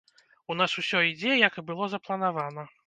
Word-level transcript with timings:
У 0.53 0.55
нас 0.61 0.71
усё 0.83 1.03
ідзе, 1.11 1.31
як 1.47 1.53
і 1.61 1.67
было 1.71 1.93
запланавана. 1.97 2.69